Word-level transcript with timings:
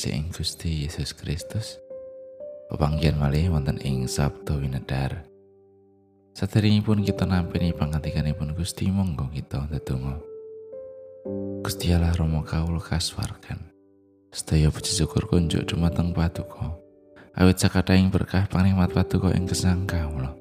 kasih 0.00 0.16
ing 0.16 0.32
Gusti 0.32 0.88
Yesus 0.88 1.12
Kristus. 1.12 1.76
Pepanggian 2.72 3.20
malih 3.20 3.52
wonten 3.52 3.76
ing 3.84 4.08
Sabtu 4.08 4.56
Winedar. 4.56 5.28
Saderengipun 6.32 7.04
kita 7.04 7.28
nampi 7.28 7.68
pangantikanipun 7.76 8.56
Gusti 8.56 8.88
monggo 8.88 9.28
kita 9.28 9.68
ndedonga. 9.68 10.16
Gusti 11.60 11.92
Allah 11.92 12.16
Rama 12.16 12.40
kawula 12.40 12.80
kaswargan. 12.80 13.60
Sedaya 14.32 14.72
puji 14.72 15.04
syukur 15.04 15.28
kunjuk 15.28 15.68
dumateng 15.68 16.16
Paduka. 16.16 16.80
Awit 17.36 17.60
sakataing 17.60 18.08
berkah 18.08 18.48
pangrimat 18.48 18.88
Paduka 18.88 19.36
ing 19.36 19.44
gesang 19.44 19.84
kawula. 19.84 20.32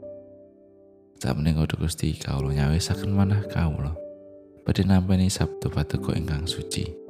Sak 1.19 1.35
menika 1.35 1.67
Gusti 1.75 2.15
kawula 2.15 2.55
nyawisaken 2.55 3.11
manah 3.11 3.43
kawula. 3.51 3.91
Badhe 4.63 4.87
nampi 4.87 5.27
Sabtu 5.27 5.67
Paduka 5.67 6.15
ingkang 6.15 6.47
suci. 6.47 7.08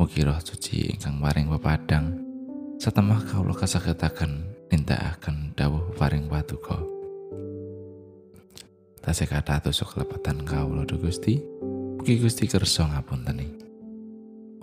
Mugi 0.00 0.24
roh 0.24 0.40
suci 0.40 0.96
ingkang 0.96 1.20
paring 1.20 1.52
pepadang 1.52 2.16
satemah 2.80 3.20
kawula 3.28 3.52
kasagetaken 3.52 4.48
nindakaken 4.72 5.52
dawuh 5.52 5.92
paring 5.92 6.24
paduka. 6.24 6.80
Tasih 9.04 9.28
kata 9.28 9.60
tusuk 9.60 9.92
kelepatan 9.92 10.40
kawula 10.48 10.88
do 10.88 10.96
Gusti. 10.96 11.36
Mugi 12.00 12.16
Gusti 12.16 12.48
kersa 12.48 12.88
ngapunteni. 12.88 13.44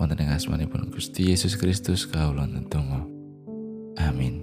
Wonten 0.02 0.26
ing 0.26 0.34
asmanipun 0.34 0.90
Gusti 0.90 1.30
Yesus 1.30 1.54
Kristus 1.54 2.10
kawula 2.10 2.42
ndedonga. 2.42 3.06
Amin. 4.10 4.42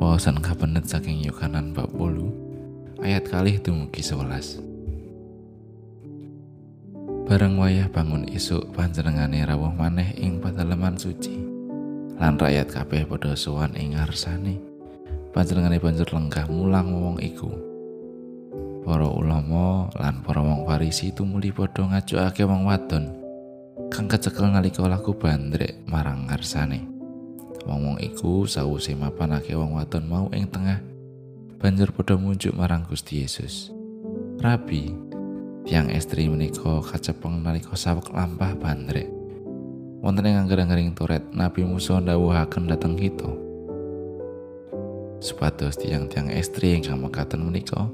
Wawasan 0.00 0.40
kabenet 0.40 0.88
saking 0.88 1.20
Yohanan 1.20 1.76
bab 1.76 1.92
8 1.92 3.04
ayat 3.04 3.28
kalih 3.28 3.60
dumugi 3.60 4.00
11. 4.00 4.65
Bareng 7.26 7.58
wayah 7.58 7.90
bangun 7.90 8.22
isuk 8.30 8.70
panjenengane 8.70 9.42
rawuh 9.42 9.74
maneh 9.74 10.14
ing 10.14 10.38
pedalaman 10.38 10.94
suci. 10.94 11.34
Lan 12.22 12.38
rakyat 12.38 12.70
kabeh 12.70 13.02
padha 13.02 13.34
sowan 13.34 13.74
ing 13.74 13.98
ngarsane. 13.98 14.62
Panjenengane 15.34 15.82
banjur 15.82 16.06
lenggah 16.14 16.46
mulang 16.46 16.94
wong 16.94 17.18
iku. 17.18 17.50
Para 18.86 19.10
ulama 19.10 19.90
lan 19.98 20.22
para 20.22 20.38
wong 20.38 20.70
Farisi 20.70 21.10
tumuli 21.10 21.50
padha 21.50 21.90
ngajukake 21.90 22.46
wong 22.46 22.62
wadon 22.62 23.10
kang 23.90 24.06
kecekel 24.06 24.46
nalika 24.46 24.86
laku 24.86 25.10
bandrek 25.18 25.82
marang 25.90 26.30
ngarsane. 26.30 26.86
Wong-wong 27.66 27.98
iku 28.06 28.46
sawuse 28.46 28.94
mapanake 28.94 29.50
wong 29.58 29.74
wadon 29.74 30.06
mau 30.06 30.30
ing 30.30 30.46
tengah 30.46 30.78
banjur 31.58 31.90
padha 31.90 32.14
munjuk 32.14 32.54
marang 32.54 32.86
Gusti 32.86 33.26
Yesus. 33.26 33.74
Rabi, 34.38 34.94
Tiang 35.66 35.90
estri 35.90 36.30
menika 36.30 36.78
kacepeng 36.78 37.42
nalika 37.42 37.74
sawek 37.74 38.14
lampah 38.14 38.54
bandrek. 38.54 39.10
Wonten 39.98 40.30
ing 40.30 40.38
angger-anggering 40.38 40.94
turet 40.94 41.26
Nabi 41.34 41.66
Musa 41.66 41.98
ndawuhaken 41.98 42.70
dhateng 42.70 42.94
kita. 42.94 43.26
Supados 45.18 45.74
tiang-tiang 45.74 46.30
estri 46.30 46.78
ingkang 46.78 47.02
mekaten 47.02 47.42
menika 47.42 47.90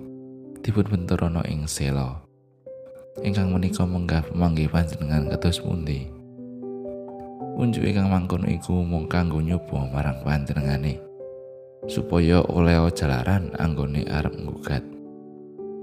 dipun 0.60 0.84
benturono 0.84 1.40
ing 1.48 1.64
sela. 1.64 2.20
Ingkang 3.24 3.48
menika 3.48 3.88
menggah 3.88 4.20
pemanggih 4.20 4.68
panjenengan 4.68 5.32
kados 5.32 5.64
pundi? 5.64 6.12
Unjuk 7.56 7.88
ingkang 7.88 8.12
mangkono 8.12 8.52
iku 8.52 8.84
mung 8.84 9.08
kanggo 9.08 9.40
nyoba 9.40 9.88
marang 9.88 10.20
panjenengane 10.20 11.00
supaya 11.88 12.44
oleh 12.52 12.76
jalaran 12.92 13.48
anggone 13.56 14.04
arep 14.12 14.36
nggugat. 14.36 14.84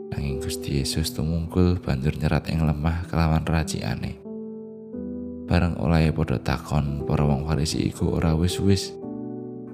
Nanging 0.10 0.42
Gusti 0.42 0.82
Yesus 0.82 1.14
tumungkul 1.14 1.78
banjur 1.78 2.18
nyerat 2.18 2.50
ing 2.50 2.66
lemah 2.66 3.06
kelawan 3.06 3.46
raciane. 3.46 4.18
Bareng 5.46 5.78
oleh 5.82 6.10
padha 6.14 6.38
takon 6.42 7.06
para 7.06 7.26
wong 7.26 7.46
Farisi 7.46 7.90
iku 7.90 8.18
ora 8.18 8.34
wis-wis. 8.34 8.94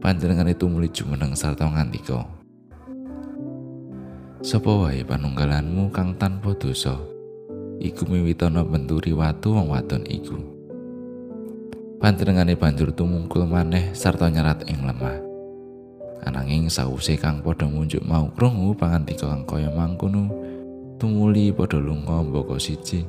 Panjenengan 0.04 0.52
itu 0.52 0.68
muli 0.68 0.92
jumeneng 0.92 1.34
sarta 1.34 1.66
ngandika. 1.66 2.24
Sapa 4.46 4.70
wae 4.70 5.02
panunggalanmu 5.02 5.90
kang 5.90 6.14
tanpa 6.22 6.54
dosa, 6.54 7.02
iku 7.82 8.06
miwitana 8.06 8.62
benturi 8.62 9.10
watu 9.10 9.58
wong 9.58 9.74
wadon 9.74 10.06
iku. 10.06 10.38
Panjenengane 11.98 12.54
banjur 12.54 12.94
tumungkul 12.94 13.50
maneh 13.50 13.98
sarta 13.98 14.30
nyerat 14.30 14.70
ing 14.70 14.86
lemah. 14.86 15.25
Ananging 16.24 16.72
sawuse 16.72 17.20
kang 17.20 17.44
padha 17.44 17.68
munjuk 17.68 18.00
mau 18.08 18.32
krungu 18.32 18.72
pangantika 18.72 19.28
kang 19.28 19.44
kaya 19.44 19.68
mangkono, 19.76 20.32
tumuli 20.96 21.52
padha 21.52 21.76
lunga 21.76 22.24
mbaka 22.24 22.56
siji 22.56 23.04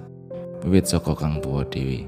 wiwit 0.66 0.90
saka 0.90 1.14
kang 1.14 1.38
tuwa 1.38 1.62
dhewe. 1.62 2.02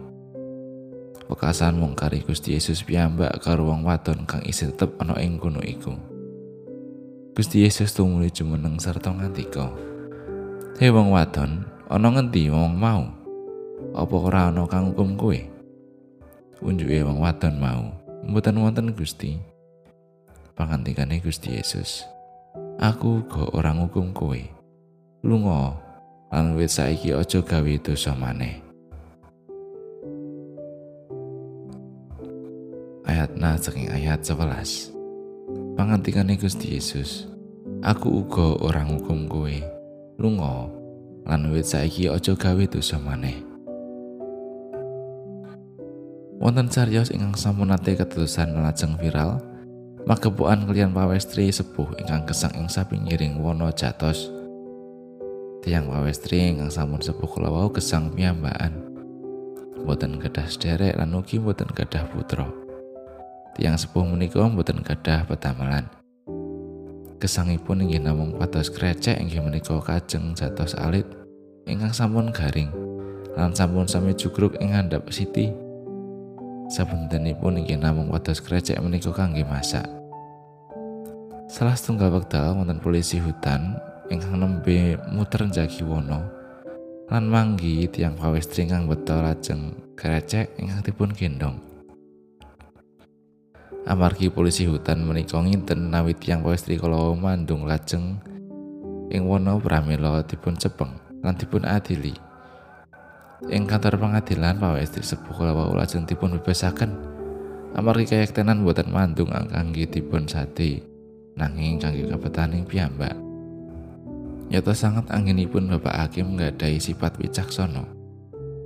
Wekasan 1.28 1.78
mung 1.78 1.94
kari 1.94 2.24
Gusti 2.24 2.56
Yesus 2.56 2.82
piyambak 2.82 3.44
karo 3.44 3.68
wong 3.68 3.84
wadon 3.84 4.24
kang 4.24 4.42
isih 4.42 4.72
tetep 4.72 4.96
ana 4.98 5.14
ing 5.22 5.38
kono 5.38 5.62
iku. 5.62 5.94
Gusti 7.36 7.62
Yesus 7.62 7.94
tumuli 7.94 8.32
jumeneng 8.32 8.80
sarta 8.82 9.14
ngantika. 9.14 9.70
Hei 10.80 10.90
wong 10.90 11.14
wadon, 11.14 11.68
ana 11.86 12.08
ngendi 12.10 12.50
wong 12.50 12.74
mau? 12.74 13.06
Apa 13.94 14.14
ora 14.18 14.50
ana 14.50 14.66
kang 14.66 14.90
hukum 14.90 15.14
kowe? 15.14 15.38
Unjuke 16.64 17.06
wong 17.06 17.22
wadon 17.22 17.54
mau, 17.62 17.94
mboten 18.26 18.58
wonten 18.58 18.90
Gusti. 18.96 19.38
Pangantikane 20.58 21.22
Gusti 21.22 21.54
Yesus. 21.54 22.02
Aku 22.82 23.22
go 23.30 23.46
orang 23.54 23.86
hukum 23.86 24.10
kowe. 24.10 24.42
Lunga 25.22 25.78
lan 26.34 26.58
wit 26.58 26.74
saiki 26.74 27.14
aja 27.14 27.38
gawe 27.38 27.74
dosa 27.78 28.10
maneh. 28.18 28.58
Ayat 33.06 33.38
na 33.38 33.54
saking 33.54 33.86
ayat 33.94 34.26
11. 34.26 35.78
Pangantikane 35.78 36.34
Gusti 36.34 36.74
Yesus. 36.74 37.30
Aku 37.86 38.26
uga 38.26 38.58
orang 38.58 38.98
hukum 38.98 39.30
kowe. 39.30 39.54
Lunga 40.18 40.66
lan 41.22 41.54
wit 41.54 41.70
saiki 41.70 42.10
aja 42.10 42.34
gawe 42.34 42.64
dosa 42.66 42.98
maneh. 42.98 43.46
Wonten 46.42 46.66
cariyos 46.66 47.14
ingkang 47.14 47.38
sampun 47.38 47.70
nate 47.70 47.94
keterusan 47.98 48.58
lajeng 48.58 48.94
viral, 48.98 49.42
magepokan 50.08 50.64
kalian 50.64 50.96
pawestri 50.96 51.52
sepuh 51.52 51.92
ingkang 52.00 52.24
gesang 52.24 52.56
ing 52.56 52.64
sapinggiring 52.64 53.36
wana 53.44 53.68
jatos. 53.76 54.32
Tiang 55.60 55.84
pawestri 55.84 56.48
ingkang 56.48 56.72
sampun 56.72 57.04
sepuh 57.04 57.28
kula 57.28 57.52
wau 57.52 57.68
gesang 57.68 58.08
piyambakan. 58.16 58.72
Mboten 59.84 60.16
gadah 60.16 60.48
sederek 60.48 60.96
lan 60.96 61.12
ugi 61.12 61.36
mboten 61.36 61.68
gadah 61.76 62.08
putra. 62.08 62.48
Tiang 63.52 63.76
sepuh 63.76 64.08
menika 64.08 64.40
mboten 64.48 64.80
gadah 64.80 65.28
petamalan. 65.28 65.84
Gesangipun 67.20 67.84
inggih 67.84 68.00
namung 68.00 68.32
pados 68.40 68.72
krecek 68.72 69.20
inggih 69.20 69.44
menika 69.44 69.76
kajeng 69.76 70.32
jatos 70.32 70.72
alit 70.72 71.04
ingkang 71.68 71.92
sampun 71.92 72.32
garing 72.32 72.72
lan 73.36 73.52
sampun 73.52 73.84
sami 73.84 74.16
jugruk 74.16 74.56
ing 74.56 74.72
ngandhap 74.72 75.04
siti. 75.12 75.67
Sabentenipun 76.68 77.64
inggih 77.64 77.80
namung 77.80 78.12
pados 78.12 78.44
krecek 78.44 78.76
menika 78.84 79.08
kangge 79.08 79.40
masak. 79.40 79.88
Salah 81.48 81.72
setunggal 81.72 82.12
wekdal 82.12 82.60
wonten 82.60 82.76
polisi 82.76 83.16
hutan 83.16 83.80
ingkang 84.12 84.36
nembe 84.36 85.00
muter 85.08 85.48
njagi 85.48 85.80
wono 85.80 86.28
lan 87.08 87.24
manggi 87.24 87.88
tiang 87.88 88.20
pawestri 88.20 88.68
ingkang 88.68 88.84
beto 88.84 89.16
lajeng 89.16 89.72
krecek 89.96 90.60
ingkang 90.60 90.84
dipun 90.84 91.10
gendong. 91.16 91.56
Amargi 93.88 94.28
polisi 94.28 94.68
hutan 94.68 95.08
menika 95.08 95.40
nginten 95.40 95.88
nawi 95.88 96.12
tiang 96.12 96.44
pawestri 96.44 96.76
kala 96.76 97.16
mandung 97.16 97.64
lajeng 97.64 98.20
ing 99.08 99.24
wono 99.24 99.56
pramila 99.56 100.20
dipun 100.20 100.52
cepeng 100.60 100.92
lan 101.24 101.32
dipun 101.32 101.64
adili. 101.64 102.27
Ing 103.46 103.70
kantor 103.70 104.02
pengadilan 104.02 104.58
pawestri 104.58 105.06
sepuh 105.06 105.30
kala 105.30 105.54
wau 105.54 105.70
lajeng 105.78 106.02
dipun 106.02 106.34
bebasaken 106.34 106.90
amargi 107.78 108.10
kayektenan 108.10 108.66
boten 108.66 108.90
mandung 108.90 109.30
angkangge 109.30 109.86
dipun 109.86 110.26
sate. 110.26 110.82
nanging 111.38 111.78
kangge 111.78 112.10
kapetaning 112.10 112.66
piyambak. 112.66 113.14
Nyata 114.50 114.74
sangat 114.74 115.06
anginipun 115.14 115.70
Bapak 115.70 115.94
Hakim 115.94 116.34
nggadahi 116.34 116.82
sifat 116.82 117.14
wicaksana. 117.22 117.86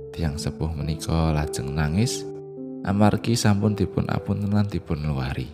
Tiang 0.09 0.41
sepuh 0.41 0.73
menika 0.73 1.29
lajeng 1.29 1.69
nangis 1.69 2.25
amargi 2.81 3.37
sampun 3.37 3.77
dipun 3.77 4.09
apun 4.09 4.41
lan 4.49 4.65
dipun 4.65 5.05
luari. 5.05 5.53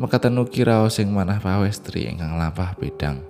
Mekaten 0.00 0.40
ugi 0.40 0.64
raos 0.64 0.96
sing 0.96 1.12
manah 1.12 1.42
pawestri 1.42 2.08
ingkang 2.08 2.40
lampah 2.40 2.72
bedang 2.80 3.20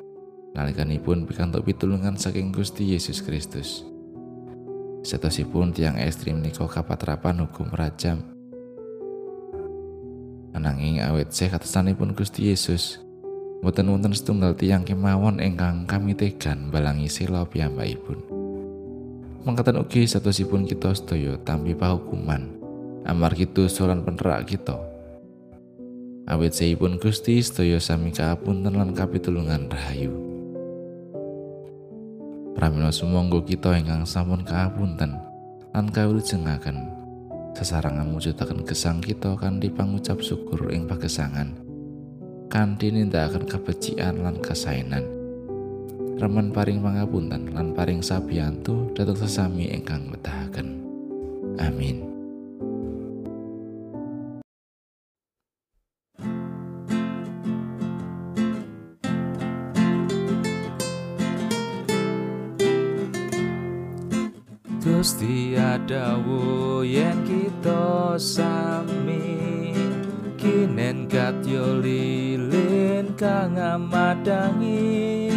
nalikanipun 0.52 1.26
pikantuk 1.26 1.67
pitulungan 1.67 2.14
saking 2.14 2.55
Gusti 2.55 2.94
Yesus 2.94 3.19
Kristus. 3.25 3.98
Setosipun 5.03 5.75
tiang 5.75 5.99
estri 5.99 6.35
menika 6.35 6.67
kapatrapan 6.67 7.45
hukum 7.47 7.71
rajam 7.75 8.23
Ananging 10.55 11.05
awet 11.05 11.31
sih 11.31 11.47
katesanipun 11.47 12.19
Gusti 12.19 12.50
Yesus. 12.50 12.99
Mboten 13.62 13.91
wonten 13.91 14.15
setunggal 14.15 14.55
tiang 14.55 14.83
kemawon 14.87 15.43
ingkang 15.43 15.87
kami 15.87 16.15
tegan 16.15 16.71
balangi 16.71 17.11
sila 17.11 17.43
piyambakipun. 17.47 18.23
Mangkatan 19.47 19.83
ugi 19.83 20.06
satosipun 20.06 20.67
kita 20.67 20.95
sedaya 20.95 21.39
tampi 21.43 21.75
pahukuman 21.75 22.59
amargi 23.09 23.49
dosa 23.49 23.89
lan 23.89 24.05
penerak 24.05 24.45
kita 24.53 24.77
awit 26.29 26.61
pun 26.77 27.00
Gusti 27.00 27.41
sedaya 27.41 27.81
sami 27.81 28.12
kaapunten 28.12 28.77
lan 28.77 28.93
kapitulungan 28.93 29.73
rahayu 29.73 30.38
pramila 32.58 32.90
sumangga 32.90 33.38
kita 33.46 33.70
ingkang 33.78 34.02
sampun 34.02 34.43
kaapunten 34.43 35.14
lan 35.70 35.87
kawulujengaken 35.94 36.90
sesarangan 37.55 38.10
mujudaken 38.10 38.66
gesang 38.66 38.99
kita 38.99 39.38
kanthi 39.38 39.70
pangucap 39.70 40.19
syukur 40.19 40.66
ing 40.75 40.90
pagesangan. 40.90 41.55
Kanthi 42.50 42.90
nindakaken 42.90 43.46
kebecikan 43.46 44.26
lan 44.26 44.43
kasainan. 44.43 45.06
Remen 46.19 46.50
paring 46.50 46.82
pangapunten 46.82 47.55
lan 47.55 47.78
paring 47.78 48.02
sabiyantu 48.02 48.90
dhateng 48.90 49.22
sesami 49.22 49.70
ingkang 49.70 50.11
metahaken. 50.11 50.82
Amin 51.62 52.18
Gusti 64.99 65.55
adawu 65.55 66.83
yen 66.83 67.23
kita 67.23 68.19
sami. 68.19 69.71
Kinen 70.35 71.06
katyo 71.06 71.79
lilin 71.79 73.15
kang 73.15 73.55
amadangi 73.55 75.31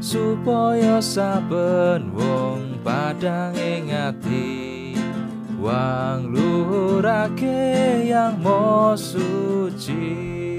supaya 0.00 0.96
saben 1.04 2.08
wong 2.16 2.80
padang 2.80 3.52
ingati 3.52 4.96
wang 5.60 6.32
lurake 6.32 8.08
yang 8.08 8.40
mau 8.40 8.96
suci 8.96 10.56